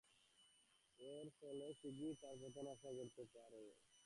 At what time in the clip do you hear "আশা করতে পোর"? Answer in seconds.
2.67-3.51